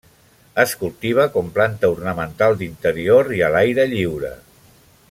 [0.61, 4.35] Es cultiva com planta ornamental d'interior i a l'aire lliure.